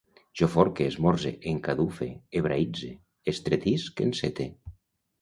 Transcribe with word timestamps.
Jo 0.39 0.47
forque, 0.53 0.87
esmorze, 0.91 1.33
encadufe, 1.51 2.09
hebraïtze, 2.41 2.93
estretisc, 3.37 4.07
encete 4.11 4.53